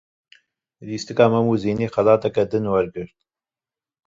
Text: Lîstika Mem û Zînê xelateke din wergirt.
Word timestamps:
Lîstika 0.87 1.25
Mem 1.31 1.45
û 1.53 1.55
Zînê 1.63 1.87
xelateke 1.95 2.43
din 2.51 2.65
wergirt. 2.73 3.13